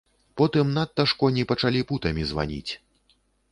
Потым 0.39 0.71
надта 0.77 1.05
ж 1.11 1.19
коні 1.19 1.45
пачалі 1.53 1.85
путамі 1.93 2.27
званіць. 2.33 2.73